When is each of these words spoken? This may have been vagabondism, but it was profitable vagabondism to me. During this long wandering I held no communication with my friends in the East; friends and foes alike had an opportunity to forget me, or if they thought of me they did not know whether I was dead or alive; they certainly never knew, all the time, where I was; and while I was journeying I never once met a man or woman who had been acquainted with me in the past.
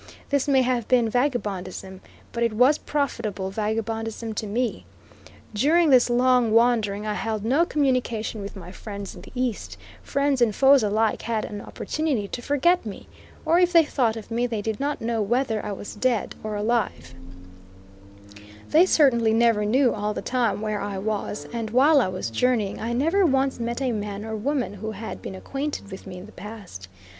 This 0.31 0.47
may 0.47 0.63
have 0.63 0.87
been 0.87 1.11
vagabondism, 1.11 2.01
but 2.31 2.41
it 2.41 2.53
was 2.53 2.79
profitable 2.79 3.51
vagabondism 3.51 4.33
to 4.33 4.47
me. 4.47 4.83
During 5.53 5.91
this 5.91 6.09
long 6.09 6.49
wandering 6.51 7.05
I 7.05 7.13
held 7.13 7.45
no 7.45 7.67
communication 7.67 8.41
with 8.41 8.55
my 8.55 8.71
friends 8.71 9.13
in 9.13 9.21
the 9.21 9.31
East; 9.35 9.77
friends 10.01 10.41
and 10.41 10.55
foes 10.55 10.81
alike 10.81 11.21
had 11.21 11.45
an 11.45 11.61
opportunity 11.61 12.27
to 12.29 12.41
forget 12.41 12.83
me, 12.83 13.07
or 13.45 13.59
if 13.59 13.71
they 13.71 13.83
thought 13.85 14.15
of 14.17 14.31
me 14.31 14.47
they 14.47 14.59
did 14.63 14.79
not 14.79 15.01
know 15.01 15.21
whether 15.21 15.63
I 15.63 15.71
was 15.71 15.93
dead 15.93 16.33
or 16.43 16.55
alive; 16.55 17.13
they 18.71 18.87
certainly 18.87 19.33
never 19.35 19.65
knew, 19.65 19.93
all 19.93 20.15
the 20.15 20.23
time, 20.23 20.61
where 20.61 20.81
I 20.81 20.97
was; 20.97 21.47
and 21.53 21.69
while 21.69 22.01
I 22.01 22.07
was 22.07 22.31
journeying 22.31 22.79
I 22.81 22.91
never 22.93 23.23
once 23.23 23.59
met 23.59 23.83
a 23.83 23.91
man 23.91 24.25
or 24.25 24.35
woman 24.35 24.73
who 24.73 24.89
had 24.93 25.21
been 25.21 25.35
acquainted 25.35 25.91
with 25.91 26.07
me 26.07 26.17
in 26.17 26.25
the 26.25 26.31
past. 26.31 26.87